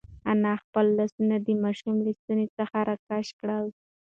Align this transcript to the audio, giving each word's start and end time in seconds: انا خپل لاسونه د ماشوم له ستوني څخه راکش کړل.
انا 0.31 0.53
خپل 0.63 0.85
لاسونه 0.97 1.35
د 1.41 1.47
ماشوم 1.63 1.95
له 2.05 2.11
ستوني 2.19 2.47
څخه 2.57 2.77
راکش 2.89 3.27
کړل. 3.39 3.65